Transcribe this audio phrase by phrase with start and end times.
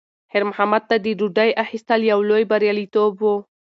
[0.31, 3.25] خیر محمد ته د ډوډۍ اخیستل یو لوی بریالیتوب و.